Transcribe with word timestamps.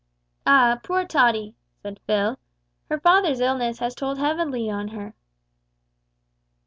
"Ah, 0.47 0.79
poor 0.83 1.05
Tottie!" 1.05 1.53
said 1.83 1.99
Phil, 2.07 2.39
"her 2.89 2.99
father's 2.99 3.39
illness 3.39 3.77
has 3.77 3.93
told 3.93 4.17
heavily 4.17 4.67
on 4.67 4.87
her." 4.87 5.13